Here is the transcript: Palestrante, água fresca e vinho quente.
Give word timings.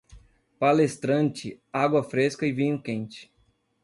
Palestrante, 0.59 1.61
água 1.71 2.01
fresca 2.03 2.47
e 2.47 2.51
vinho 2.51 2.81
quente. 2.81 3.31